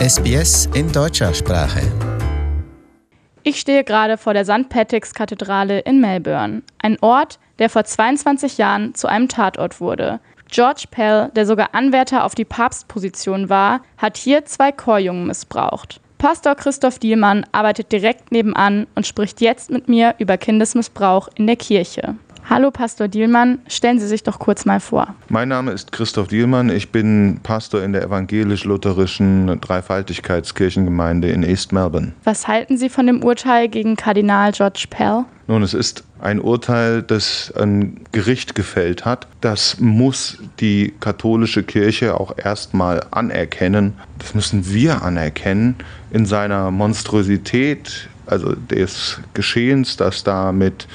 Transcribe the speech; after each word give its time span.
SBS 0.00 0.64
in 0.72 0.90
deutscher 0.90 1.34
Sprache. 1.34 1.82
Ich 3.42 3.60
stehe 3.60 3.84
gerade 3.84 4.16
vor 4.16 4.32
der 4.32 4.46
St. 4.46 4.70
Patrick's 4.70 5.12
Kathedrale 5.12 5.80
in 5.80 6.00
Melbourne, 6.00 6.62
ein 6.78 6.96
Ort, 7.02 7.38
der 7.58 7.68
vor 7.68 7.84
22 7.84 8.56
Jahren 8.56 8.94
zu 8.94 9.08
einem 9.08 9.28
Tatort 9.28 9.78
wurde. 9.78 10.20
George 10.50 10.84
Pell, 10.90 11.30
der 11.36 11.44
sogar 11.44 11.74
Anwärter 11.74 12.24
auf 12.24 12.34
die 12.34 12.46
Papstposition 12.46 13.50
war, 13.50 13.82
hat 13.98 14.16
hier 14.16 14.46
zwei 14.46 14.72
Chorjungen 14.72 15.26
missbraucht. 15.26 16.00
Pastor 16.16 16.54
Christoph 16.54 16.98
Dielmann 16.98 17.44
arbeitet 17.52 17.92
direkt 17.92 18.32
nebenan 18.32 18.86
und 18.94 19.06
spricht 19.06 19.42
jetzt 19.42 19.70
mit 19.70 19.90
mir 19.90 20.14
über 20.16 20.38
Kindesmissbrauch 20.38 21.28
in 21.34 21.46
der 21.46 21.56
Kirche. 21.56 22.14
Hallo 22.50 22.72
Pastor 22.72 23.06
Dielmann, 23.06 23.60
stellen 23.68 24.00
Sie 24.00 24.08
sich 24.08 24.24
doch 24.24 24.40
kurz 24.40 24.64
mal 24.64 24.80
vor. 24.80 25.14
Mein 25.28 25.50
Name 25.50 25.70
ist 25.70 25.92
Christoph 25.92 26.26
Dielmann, 26.26 26.68
ich 26.68 26.90
bin 26.90 27.38
Pastor 27.44 27.80
in 27.84 27.92
der 27.92 28.02
evangelisch-lutherischen 28.02 29.60
Dreifaltigkeitskirchengemeinde 29.60 31.28
in 31.30 31.44
East 31.44 31.72
Melbourne. 31.72 32.10
Was 32.24 32.48
halten 32.48 32.76
Sie 32.76 32.88
von 32.88 33.06
dem 33.06 33.22
Urteil 33.22 33.68
gegen 33.68 33.94
Kardinal 33.94 34.50
George 34.50 34.86
Pell? 34.90 35.26
Nun, 35.46 35.62
es 35.62 35.74
ist 35.74 36.02
ein 36.20 36.40
Urteil, 36.40 37.02
das 37.02 37.52
ein 37.56 38.00
Gericht 38.10 38.56
gefällt 38.56 39.04
hat. 39.04 39.28
Das 39.40 39.78
muss 39.78 40.38
die 40.58 40.92
katholische 40.98 41.62
Kirche 41.62 42.18
auch 42.18 42.36
erstmal 42.36 43.06
anerkennen. 43.12 43.92
Das 44.18 44.34
müssen 44.34 44.68
wir 44.68 45.02
anerkennen 45.02 45.76
in 46.10 46.26
seiner 46.26 46.72
Monstrosität, 46.72 48.08
also 48.26 48.56
des 48.56 49.20
Geschehens, 49.34 49.96
das 49.96 50.24
da 50.24 50.50
mit 50.50 50.88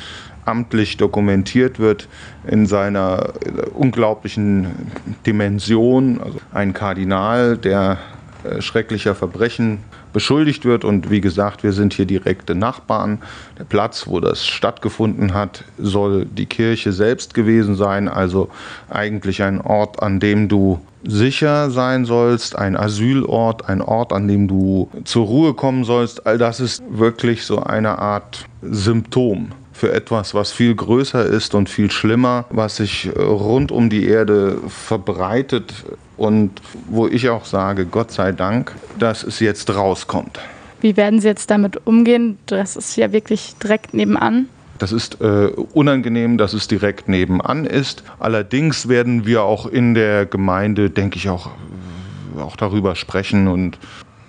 amtlich 0.46 0.98
dokumentiert 0.98 1.80
wird 1.80 2.08
in 2.48 2.66
seiner 2.66 3.34
unglaublichen 3.74 4.92
Dimension. 5.26 6.22
Also 6.22 6.40
ein 6.54 6.74
Kardinal, 6.74 7.58
der 7.58 7.98
äh, 8.44 8.62
schrecklicher 8.62 9.16
Verbrechen 9.16 9.80
beschuldigt 10.14 10.64
wird. 10.64 10.86
Und 10.86 11.10
wie 11.10 11.20
gesagt, 11.20 11.64
wir 11.64 11.74
sind 11.74 11.94
hier 11.94 12.06
direkte 12.06 12.56
Nachbarn. 12.56 13.22
Der 13.60 13.66
Platz, 13.66 14.08
wo 14.08 14.20
das 14.20 14.46
stattgefunden 14.46 15.34
hat, 15.34 15.66
soll 15.78 16.26
die 16.26 16.46
Kirche 16.46 16.94
selbst 16.94 17.34
gewesen 17.34 17.76
sein. 17.76 18.08
Also 18.08 18.50
eigentlich 18.90 19.44
ein 19.44 19.60
Ort, 19.60 20.02
an 20.02 20.22
dem 20.22 20.48
du 20.48 20.80
sicher 21.04 21.70
sein 21.70 22.06
sollst, 22.06 22.58
ein 22.58 22.78
Asylort, 22.78 23.68
ein 23.68 23.82
Ort, 23.82 24.14
an 24.14 24.28
dem 24.28 24.48
du 24.48 24.90
zur 25.04 25.26
Ruhe 25.26 25.54
kommen 25.54 25.84
sollst. 25.84 26.26
All 26.26 26.38
das 26.38 26.60
ist 26.60 26.82
wirklich 26.90 27.44
so 27.44 27.62
eine 27.62 28.00
Art 28.00 28.46
Symptom 28.62 29.52
für 29.76 29.92
etwas, 29.92 30.34
was 30.34 30.54
viel 30.54 30.74
größer 30.74 31.26
ist 31.26 31.54
und 31.54 31.70
viel 31.70 31.92
schlimmer, 31.92 32.46
was 32.50 32.78
sich 32.78 33.08
äh, 33.08 33.22
rund 33.22 33.72
um 33.72 33.90
die 33.90 34.08
Erde 34.08 34.58
verbreitet 34.70 35.74
und 36.16 36.62
wo 36.88 37.08
ich 37.08 37.30
auch 37.30 37.44
sage, 37.44 37.86
Gott 37.86 38.12
sei 38.12 38.32
Dank, 38.32 38.74
dass 38.98 39.24
es 39.24 39.42
jetzt 39.42 39.76
rauskommt. 39.76 40.40
Wie 40.80 40.96
werden 40.96 41.20
Sie 41.20 41.28
jetzt 41.28 41.50
damit 41.52 41.86
umgehen? 41.86 42.38
Das 42.46 42.78
ist 42.78 42.96
ja 42.96 43.12
wirklich 43.12 43.56
direkt 43.62 43.94
nebenan. 43.94 44.48
Das 44.78 44.92
ist 44.92 45.20
äh, 45.22 45.48
unangenehm, 45.74 46.38
dass 46.38 46.54
es 46.54 46.68
direkt 46.68 47.10
nebenan 47.10 47.66
ist. 47.66 48.04
Allerdings 48.20 48.88
werden 48.88 49.26
wir 49.26 49.44
auch 49.44 49.66
in 49.66 49.94
der 49.94 50.26
Gemeinde, 50.26 50.90
denke 50.90 51.18
ich, 51.18 51.30
auch, 51.30 51.50
auch 52.38 52.56
darüber 52.56 52.96
sprechen 52.96 53.48
und 53.48 53.78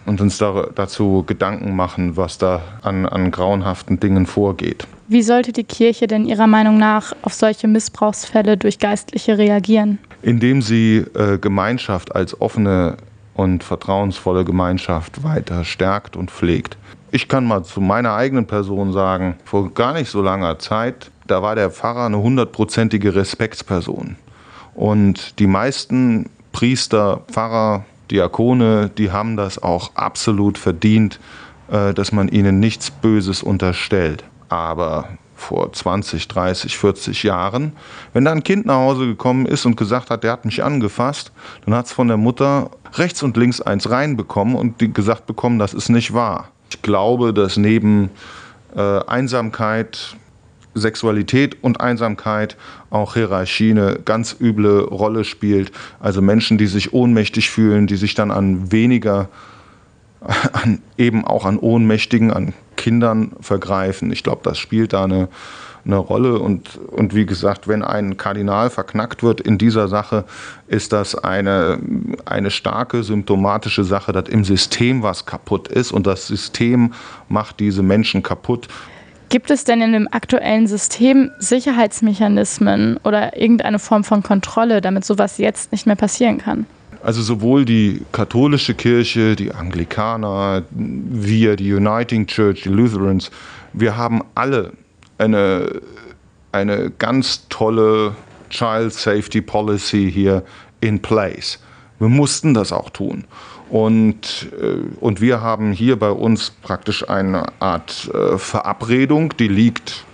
und 0.06 0.20
uns 0.20 0.38
da, 0.38 0.68
dazu 0.74 1.24
Gedanken 1.26 1.76
machen, 1.76 2.16
was 2.16 2.38
da 2.38 2.62
an, 2.82 3.06
an 3.06 3.30
grauenhaften 3.30 4.00
Dingen 4.00 4.26
vorgeht. 4.26 4.86
Wie 5.08 5.22
sollte 5.22 5.52
die 5.52 5.64
Kirche 5.64 6.06
denn 6.06 6.24
Ihrer 6.24 6.46
Meinung 6.46 6.78
nach 6.78 7.12
auf 7.22 7.34
solche 7.34 7.68
Missbrauchsfälle 7.68 8.56
durch 8.56 8.78
Geistliche 8.78 9.38
reagieren? 9.38 9.98
Indem 10.22 10.62
sie 10.62 11.04
äh, 11.14 11.38
Gemeinschaft 11.38 12.14
als 12.14 12.40
offene 12.40 12.96
und 13.34 13.62
vertrauensvolle 13.62 14.44
Gemeinschaft 14.44 15.22
weiter 15.22 15.64
stärkt 15.64 16.16
und 16.16 16.30
pflegt. 16.30 16.76
Ich 17.12 17.28
kann 17.28 17.44
mal 17.44 17.62
zu 17.62 17.80
meiner 17.80 18.14
eigenen 18.14 18.46
Person 18.46 18.92
sagen, 18.92 19.36
vor 19.44 19.72
gar 19.72 19.92
nicht 19.92 20.10
so 20.10 20.22
langer 20.22 20.58
Zeit, 20.58 21.10
da 21.26 21.42
war 21.42 21.54
der 21.54 21.70
Pfarrer 21.70 22.06
eine 22.06 22.18
hundertprozentige 22.18 23.14
Respektsperson. 23.14 24.16
Und 24.74 25.38
die 25.38 25.46
meisten 25.46 26.30
Priester, 26.52 27.22
Pfarrer, 27.30 27.84
Diakone, 28.10 28.90
die 28.96 29.10
haben 29.10 29.36
das 29.36 29.62
auch 29.62 29.90
absolut 29.94 30.58
verdient, 30.58 31.18
äh, 31.70 31.94
dass 31.94 32.12
man 32.12 32.28
ihnen 32.28 32.60
nichts 32.60 32.90
Böses 32.90 33.42
unterstellt. 33.42 34.24
Aber 34.48 35.08
vor 35.34 35.72
20, 35.72 36.28
30, 36.28 36.78
40 36.78 37.22
Jahren, 37.22 37.72
wenn 38.12 38.24
da 38.24 38.32
ein 38.32 38.42
Kind 38.42 38.66
nach 38.66 38.76
Hause 38.76 39.06
gekommen 39.06 39.46
ist 39.46 39.66
und 39.66 39.76
gesagt 39.76 40.10
hat, 40.10 40.24
der 40.24 40.32
hat 40.32 40.44
mich 40.44 40.64
angefasst, 40.64 41.30
dann 41.64 41.74
hat 41.74 41.86
es 41.86 41.92
von 41.92 42.08
der 42.08 42.16
Mutter 42.16 42.70
rechts 42.94 43.22
und 43.22 43.36
links 43.36 43.60
eins 43.60 43.90
reinbekommen 43.90 44.56
und 44.56 44.78
gesagt 44.94 45.26
bekommen, 45.26 45.58
das 45.58 45.74
ist 45.74 45.90
nicht 45.90 46.14
wahr. 46.14 46.48
Ich 46.70 46.82
glaube, 46.82 47.34
dass 47.34 47.56
neben 47.56 48.10
äh, 48.74 48.80
Einsamkeit, 49.06 50.16
Sexualität 50.76 51.62
und 51.62 51.80
Einsamkeit 51.80 52.56
auch 52.90 53.14
Hierarchie 53.14 53.70
eine 53.70 53.98
ganz 54.04 54.36
üble 54.38 54.80
Rolle 54.80 55.24
spielt. 55.24 55.72
Also 56.00 56.22
Menschen, 56.22 56.58
die 56.58 56.66
sich 56.66 56.92
ohnmächtig 56.92 57.50
fühlen, 57.50 57.86
die 57.86 57.96
sich 57.96 58.14
dann 58.14 58.30
an 58.30 58.70
weniger, 58.70 59.28
an, 60.52 60.80
eben 60.96 61.24
auch 61.24 61.44
an 61.44 61.58
Ohnmächtigen, 61.58 62.30
an 62.32 62.52
Kindern 62.76 63.32
vergreifen. 63.40 64.12
Ich 64.12 64.22
glaube, 64.22 64.42
das 64.44 64.58
spielt 64.58 64.92
da 64.92 65.04
eine, 65.04 65.28
eine 65.84 65.96
Rolle. 65.96 66.38
Und, 66.38 66.76
und 66.76 67.14
wie 67.14 67.26
gesagt, 67.26 67.68
wenn 67.68 67.82
ein 67.82 68.16
Kardinal 68.16 68.70
verknackt 68.70 69.22
wird 69.22 69.40
in 69.40 69.58
dieser 69.58 69.88
Sache, 69.88 70.24
ist 70.66 70.92
das 70.92 71.14
eine, 71.14 71.78
eine 72.24 72.50
starke 72.50 73.02
symptomatische 73.02 73.84
Sache, 73.84 74.12
dass 74.12 74.28
im 74.28 74.44
System 74.44 75.02
was 75.02 75.26
kaputt 75.26 75.68
ist. 75.68 75.92
Und 75.92 76.06
das 76.06 76.26
System 76.26 76.92
macht 77.28 77.60
diese 77.60 77.82
Menschen 77.82 78.22
kaputt. 78.22 78.68
Gibt 79.28 79.50
es 79.50 79.64
denn 79.64 79.80
in 79.80 79.92
dem 79.92 80.08
aktuellen 80.10 80.66
System 80.66 81.30
Sicherheitsmechanismen 81.38 82.98
oder 83.02 83.36
irgendeine 83.36 83.78
Form 83.78 84.04
von 84.04 84.22
Kontrolle, 84.22 84.80
damit 84.80 85.04
sowas 85.04 85.38
jetzt 85.38 85.72
nicht 85.72 85.86
mehr 85.86 85.96
passieren 85.96 86.38
kann? 86.38 86.66
Also 87.02 87.22
sowohl 87.22 87.64
die 87.64 88.02
katholische 88.12 88.74
Kirche, 88.74 89.36
die 89.36 89.52
Anglikaner, 89.52 90.62
wir, 90.70 91.56
die 91.56 91.72
Uniting 91.72 92.26
Church, 92.26 92.62
die 92.62 92.68
Lutherans, 92.68 93.30
wir 93.72 93.96
haben 93.96 94.22
alle 94.34 94.72
eine, 95.18 95.80
eine 96.52 96.90
ganz 96.98 97.46
tolle 97.48 98.14
Child 98.50 98.92
Safety 98.92 99.40
Policy 99.40 100.10
hier 100.12 100.42
in 100.80 101.00
place. 101.00 101.58
Wir 101.98 102.08
mussten 102.08 102.54
das 102.54 102.72
auch 102.72 102.90
tun. 102.90 103.24
Und, 103.70 104.48
äh, 104.60 104.78
und 105.00 105.20
wir 105.20 105.40
haben 105.40 105.72
hier 105.72 105.98
bei 105.98 106.10
uns 106.10 106.50
praktisch 106.50 107.08
eine 107.08 107.46
Art 107.60 108.10
äh, 108.14 108.38
Verabredung, 108.38 109.34
die 109.38 109.48
liegt 109.48 110.04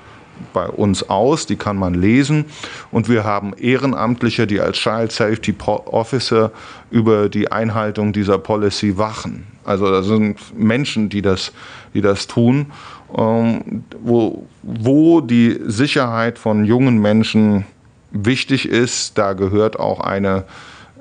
bei 0.52 0.68
uns 0.68 1.08
aus, 1.08 1.46
die 1.46 1.56
kann 1.56 1.76
man 1.76 1.94
lesen. 1.94 2.46
Und 2.90 3.08
wir 3.08 3.24
haben 3.24 3.52
Ehrenamtliche, 3.54 4.46
die 4.46 4.60
als 4.60 4.78
Child 4.78 5.12
Safety 5.12 5.54
Officer 5.66 6.50
über 6.90 7.28
die 7.28 7.50
Einhaltung 7.52 8.12
dieser 8.12 8.38
Policy 8.38 8.98
wachen. 8.98 9.46
Also 9.64 9.90
das 9.90 10.06
sind 10.06 10.38
Menschen, 10.56 11.08
die 11.08 11.22
das, 11.22 11.52
die 11.94 12.00
das 12.00 12.26
tun, 12.26 12.72
ähm, 13.16 13.84
wo, 14.02 14.46
wo 14.62 15.20
die 15.20 15.60
Sicherheit 15.66 16.38
von 16.38 16.64
jungen 16.64 16.98
Menschen 16.98 17.64
wichtig 18.10 18.68
ist. 18.68 19.16
Da 19.18 19.34
gehört 19.34 19.78
auch 19.78 20.00
eine 20.00 20.44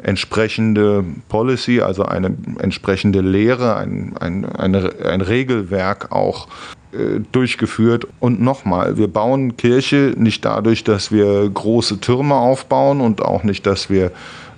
entsprechende 0.03 1.03
Policy, 1.29 1.81
also 1.81 2.03
eine 2.03 2.35
entsprechende 2.59 3.21
Lehre, 3.21 3.75
ein, 3.77 4.15
ein, 4.19 4.45
eine, 4.45 4.93
ein 5.05 5.21
Regelwerk 5.21 6.11
auch 6.11 6.47
äh, 6.91 7.19
durchgeführt. 7.31 8.07
Und 8.19 8.41
nochmal, 8.41 8.97
wir 8.97 9.07
bauen 9.07 9.57
Kirche 9.57 10.13
nicht 10.17 10.43
dadurch, 10.43 10.83
dass 10.83 11.11
wir 11.11 11.49
große 11.49 11.99
Türme 11.99 12.35
aufbauen 12.35 13.01
und 13.01 13.21
auch 13.21 13.43
nicht, 13.43 13.65
dass 13.65 13.89
wir, 13.89 14.11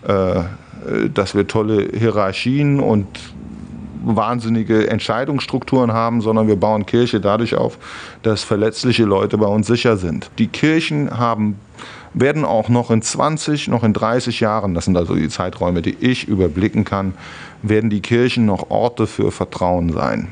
äh, 0.08 0.42
dass 1.14 1.36
wir 1.36 1.48
tolle 1.48 1.90
Hierarchien 1.94 2.80
und 2.80 3.08
wahnsinnige 4.04 4.90
Entscheidungsstrukturen 4.90 5.94
haben, 5.94 6.22
sondern 6.22 6.48
wir 6.48 6.56
bauen 6.56 6.86
Kirche 6.86 7.20
dadurch 7.20 7.56
auf, 7.56 7.78
dass 8.22 8.44
verletzliche 8.44 9.04
Leute 9.04 9.38
bei 9.38 9.48
uns 9.48 9.68
sicher 9.68 9.98
sind. 9.98 10.30
Die 10.38 10.48
Kirchen 10.48 11.18
haben 11.18 11.56
werden 12.14 12.46
auch 12.46 12.70
noch 12.70 12.92
in 12.92 13.02
20, 13.02 13.68
noch 13.70 13.84
in 13.84 13.94
30 13.94 14.40
Jahren, 14.40 14.74
das 14.74 14.86
sind 14.86 14.96
also 14.98 15.16
die 15.16 15.30
Zeiträume, 15.30 15.82
die 15.82 15.98
ich 16.00 16.28
überblicken 16.28 16.84
kann, 16.84 17.16
werden 17.64 17.90
die 17.90 18.02
Kirchen 18.02 18.46
noch 18.46 18.70
Orte 18.70 19.08
für 19.08 19.32
Vertrauen 19.32 19.92
sein. 19.92 20.28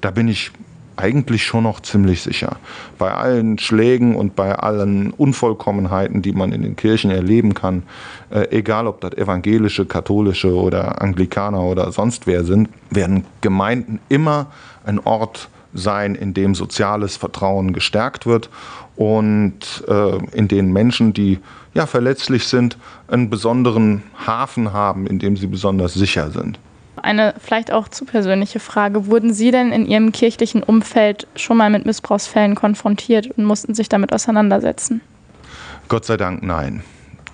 Da 0.00 0.10
bin 0.10 0.28
ich 0.28 0.50
eigentlich 0.96 1.44
schon 1.44 1.64
noch 1.64 1.80
ziemlich 1.80 2.22
sicher. 2.22 2.56
Bei 2.98 3.12
allen 3.12 3.58
Schlägen 3.58 4.14
und 4.14 4.36
bei 4.36 4.54
allen 4.54 5.10
Unvollkommenheiten, 5.10 6.22
die 6.22 6.32
man 6.32 6.52
in 6.52 6.62
den 6.62 6.76
Kirchen 6.76 7.10
erleben 7.10 7.54
kann, 7.54 7.82
äh, 8.30 8.48
egal 8.50 8.86
ob 8.86 9.00
das 9.00 9.12
evangelische, 9.12 9.86
katholische 9.86 10.54
oder 10.54 11.00
Anglikaner 11.02 11.62
oder 11.62 11.92
sonst 11.92 12.26
wer 12.26 12.44
sind, 12.44 12.68
werden 12.90 13.24
Gemeinden 13.40 14.00
immer 14.08 14.46
ein 14.84 14.98
Ort 14.98 15.48
sein, 15.74 16.14
in 16.14 16.34
dem 16.34 16.54
soziales 16.54 17.16
Vertrauen 17.16 17.72
gestärkt 17.72 18.26
wird 18.26 18.50
und 18.96 19.84
äh, 19.88 20.18
in 20.36 20.48
denen 20.48 20.72
Menschen, 20.72 21.12
die 21.14 21.38
ja 21.74 21.86
verletzlich 21.86 22.46
sind, 22.46 22.76
einen 23.08 23.30
besonderen 23.30 24.02
Hafen 24.26 24.72
haben, 24.72 25.06
in 25.06 25.18
dem 25.18 25.36
sie 25.36 25.46
besonders 25.46 25.94
sicher 25.94 26.30
sind. 26.30 26.58
Eine 27.02 27.34
vielleicht 27.38 27.72
auch 27.72 27.88
zu 27.88 28.04
persönliche 28.04 28.60
Frage. 28.60 29.06
Wurden 29.06 29.34
Sie 29.34 29.50
denn 29.50 29.72
in 29.72 29.86
Ihrem 29.86 30.12
kirchlichen 30.12 30.62
Umfeld 30.62 31.26
schon 31.34 31.56
mal 31.56 31.68
mit 31.68 31.84
Missbrauchsfällen 31.84 32.54
konfrontiert 32.54 33.26
und 33.36 33.44
mussten 33.44 33.74
sich 33.74 33.88
damit 33.88 34.12
auseinandersetzen? 34.12 35.00
Gott 35.88 36.04
sei 36.04 36.16
Dank 36.16 36.44
nein. 36.44 36.84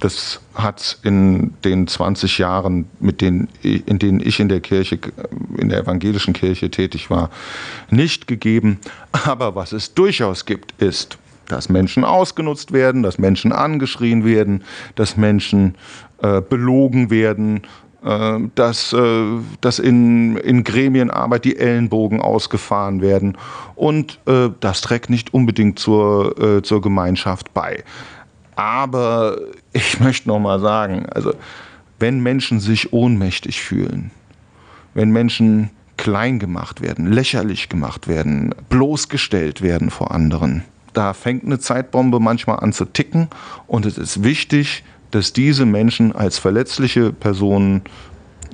Das 0.00 0.40
hat 0.54 0.98
in 1.02 1.54
den 1.64 1.86
20 1.86 2.38
Jahren, 2.38 2.88
mit 2.98 3.20
denen, 3.20 3.48
in 3.62 3.98
denen 3.98 4.20
ich 4.20 4.40
in 4.40 4.48
der 4.48 4.60
Kirche, 4.60 4.98
in 5.56 5.68
der 5.68 5.80
evangelischen 5.80 6.32
Kirche 6.32 6.70
tätig 6.70 7.10
war, 7.10 7.30
nicht 7.90 8.26
gegeben. 8.26 8.78
Aber 9.12 9.54
was 9.54 9.72
es 9.72 9.94
durchaus 9.94 10.46
gibt, 10.46 10.80
ist, 10.80 11.18
dass 11.48 11.68
Menschen 11.68 12.04
ausgenutzt 12.04 12.72
werden, 12.72 13.02
dass 13.02 13.18
Menschen 13.18 13.52
angeschrien 13.52 14.24
werden, 14.24 14.64
dass 14.94 15.16
Menschen 15.16 15.74
äh, 16.22 16.40
belogen 16.40 17.10
werden, 17.10 17.58
äh, 17.58 17.66
dass, 18.00 18.92
äh, 18.92 19.26
dass 19.60 19.78
in, 19.78 20.36
in 20.36 20.62
Gremienarbeit 20.62 21.44
die 21.44 21.56
Ellenbogen 21.56 22.20
ausgefahren 22.20 23.00
werden. 23.00 23.36
Und 23.74 24.20
äh, 24.26 24.50
das 24.60 24.82
trägt 24.82 25.10
nicht 25.10 25.34
unbedingt 25.34 25.78
zur, 25.78 26.38
äh, 26.38 26.62
zur 26.62 26.80
Gemeinschaft 26.80 27.52
bei. 27.54 27.82
Aber 28.54 29.38
ich 29.72 30.00
möchte 30.00 30.28
noch 30.28 30.38
mal 30.38 30.60
sagen, 30.60 31.06
also 31.06 31.32
wenn 31.98 32.20
Menschen 32.20 32.60
sich 32.60 32.92
ohnmächtig 32.92 33.60
fühlen, 33.60 34.12
wenn 34.94 35.10
Menschen 35.10 35.70
klein 35.96 36.38
gemacht 36.38 36.80
werden, 36.80 37.10
lächerlich 37.10 37.68
gemacht 37.68 38.06
werden, 38.06 38.54
bloßgestellt 38.68 39.62
werden 39.62 39.90
vor 39.90 40.12
anderen, 40.12 40.62
da 40.92 41.12
fängt 41.12 41.44
eine 41.44 41.58
Zeitbombe 41.58 42.20
manchmal 42.20 42.60
an 42.60 42.72
zu 42.72 42.84
ticken 42.84 43.28
und 43.66 43.86
es 43.86 43.98
ist 43.98 44.22
wichtig, 44.22 44.84
dass 45.10 45.32
diese 45.32 45.66
Menschen 45.66 46.14
als 46.14 46.38
verletzliche 46.38 47.12
Personen 47.12 47.82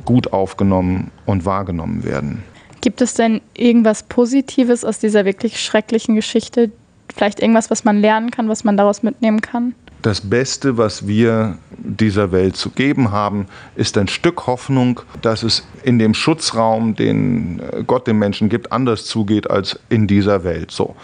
gut 0.04 0.32
aufgenommen 0.32 1.10
und 1.26 1.44
wahrgenommen 1.44 2.04
werden. 2.04 2.42
Gibt 2.80 3.00
es 3.00 3.14
denn 3.14 3.40
irgendwas 3.56 4.02
Positives 4.02 4.84
aus 4.84 4.98
dieser 4.98 5.24
wirklich 5.24 5.60
schrecklichen 5.60 6.14
Geschichte? 6.14 6.70
Vielleicht 7.14 7.40
irgendwas, 7.40 7.70
was 7.70 7.84
man 7.84 8.00
lernen 8.00 8.30
kann, 8.30 8.48
was 8.48 8.64
man 8.64 8.76
daraus 8.76 9.02
mitnehmen 9.02 9.40
kann? 9.40 9.74
das 10.04 10.20
Beste, 10.20 10.76
was 10.76 11.06
wir 11.08 11.56
dieser 11.78 12.30
Welt 12.30 12.56
zu 12.56 12.68
geben 12.68 13.10
haben, 13.10 13.46
ist 13.74 13.96
ein 13.96 14.06
Stück 14.06 14.46
Hoffnung, 14.46 15.00
dass 15.22 15.42
es 15.42 15.66
in 15.82 15.98
dem 15.98 16.12
Schutzraum, 16.12 16.94
den 16.94 17.62
Gott 17.86 18.06
dem 18.06 18.18
Menschen 18.18 18.50
gibt, 18.50 18.70
anders 18.70 19.06
zugeht 19.06 19.48
als 19.48 19.80
in 19.88 20.06
dieser 20.06 20.44
Welt. 20.44 20.70
So. 20.70 20.94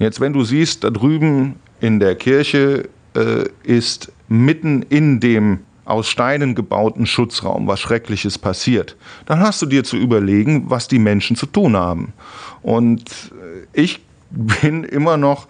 Jetzt, 0.00 0.20
wenn 0.20 0.32
du 0.32 0.42
siehst, 0.42 0.82
da 0.82 0.90
drüben 0.90 1.54
in 1.80 2.00
der 2.00 2.16
Kirche 2.16 2.88
äh, 3.14 3.44
ist 3.62 4.12
mitten 4.28 4.82
in 4.82 5.20
dem 5.20 5.60
aus 5.84 6.08
Steinen 6.08 6.54
gebauten 6.54 7.06
Schutzraum 7.06 7.66
was 7.66 7.80
Schreckliches 7.80 8.38
passiert, 8.38 8.96
dann 9.24 9.40
hast 9.40 9.62
du 9.62 9.66
dir 9.66 9.84
zu 9.84 9.96
überlegen, 9.96 10.68
was 10.68 10.86
die 10.86 10.98
Menschen 10.98 11.34
zu 11.34 11.46
tun 11.46 11.76
haben. 11.76 12.12
Und 12.62 13.02
äh, 13.32 13.66
ich 13.72 14.00
bin 14.30 14.84
immer 14.84 15.16
noch 15.16 15.46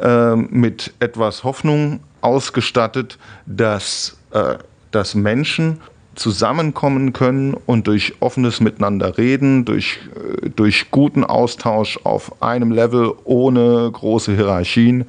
äh, 0.00 0.34
mit 0.34 0.94
etwas 0.98 1.44
Hoffnung 1.44 2.00
ausgestattet, 2.22 3.18
dass, 3.44 4.16
äh, 4.30 4.56
dass 4.90 5.14
Menschen 5.14 5.80
zusammenkommen 6.14 7.12
können 7.12 7.54
und 7.66 7.86
durch 7.86 8.14
offenes 8.20 8.60
Miteinander 8.60 9.16
reden, 9.18 9.64
durch, 9.64 10.00
äh, 10.14 10.50
durch 10.50 10.90
guten 10.90 11.24
Austausch 11.24 11.98
auf 12.04 12.42
einem 12.42 12.70
Level 12.70 13.14
ohne 13.24 13.90
große 13.92 14.34
Hierarchien 14.34 15.06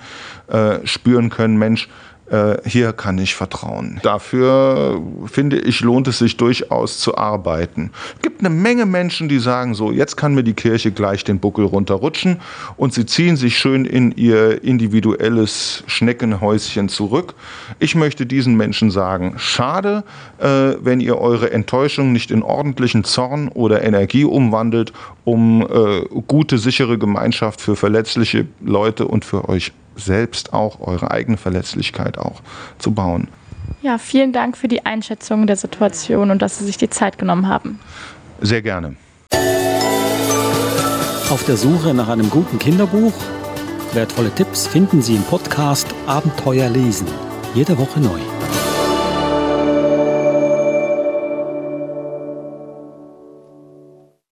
äh, 0.48 0.86
spüren 0.86 1.30
können, 1.30 1.58
Mensch, 1.58 1.90
hier 2.66 2.94
kann 2.94 3.18
ich 3.18 3.36
vertrauen. 3.36 4.00
Dafür 4.02 5.02
finde 5.26 5.60
ich, 5.60 5.82
lohnt 5.82 6.08
es 6.08 6.20
sich 6.20 6.38
durchaus 6.38 7.00
zu 7.00 7.18
arbeiten. 7.18 7.92
Es 8.16 8.22
gibt 8.22 8.40
eine 8.40 8.50
Menge 8.50 8.86
Menschen, 8.86 9.30
die 9.30 9.40
sagen 9.40 9.76
so, 9.76 9.92
jetzt 9.92 10.16
kann 10.16 10.34
mir 10.34 10.44
die 10.44 10.54
Kirche 10.54 10.92
gleich 10.92 11.24
den 11.24 11.40
Buckel 11.40 11.66
runterrutschen 11.66 12.40
und 12.78 12.94
sie 12.94 13.06
ziehen 13.06 13.36
sich 13.36 13.58
schön 13.58 13.86
in 13.86 14.12
ihr 14.14 14.64
individuelles 14.64 15.84
Schneckenhäuschen 15.88 16.90
zurück. 16.90 17.36
Ich 17.80 17.96
möchte 17.96 18.26
diesen 18.26 18.56
Menschen 18.56 18.90
sagen, 18.90 19.36
schade, 19.38 20.04
äh, 20.40 20.76
wenn 20.82 21.00
ihr 21.00 21.18
eure 21.18 21.52
Enttäuschung 21.52 22.14
nicht 22.14 22.32
in 22.32 22.44
ordentlichen 22.44 23.04
Zorn 23.04 23.50
oder 23.50 23.84
Energie 23.84 24.26
umwandelt, 24.26 24.94
um 25.24 25.62
äh, 25.62 26.02
gute, 26.28 26.58
sichere 26.58 26.98
Gemeinschaft 26.98 27.62
für 27.62 27.76
verletzliche 27.76 28.48
Leute 28.62 29.08
und 29.08 29.26
für 29.26 29.48
euch 29.50 29.72
selbst 29.96 30.54
auch, 30.54 30.80
eure 30.80 31.12
eigene 31.12 31.38
Verletzlichkeit 31.38 32.18
auch 32.18 32.42
zu 32.80 32.92
bauen. 32.92 33.28
Ja, 33.82 33.98
vielen 33.98 34.32
Dank 34.32 34.58
für 34.58 34.68
die 34.68 34.86
Einschätzung 34.86 35.48
der 35.48 35.58
Situation 35.58 36.32
und 36.32 36.42
dass 36.42 36.58
Sie 36.58 36.66
sich 36.66 36.78
die 36.78 36.90
Zeit 36.90 37.18
genommen 37.18 37.48
haben. 37.48 37.80
Sehr 38.42 38.62
gerne. 38.62 38.96
Auf 41.30 41.44
der 41.46 41.58
Suche 41.58 41.94
nach 41.94 42.10
einem 42.10 42.30
guten 42.30 42.60
Kinderbuch? 42.60 43.14
Wertvolle 43.94 44.32
Tipps 44.32 44.68
finden 44.68 45.02
Sie 45.02 45.16
im 45.16 45.24
Podcast 45.24 45.88
Abenteuer 46.08 46.70
lesen. 46.70 47.08
Jede 47.54 47.78
Woche 47.78 48.00
neu. 48.00 48.20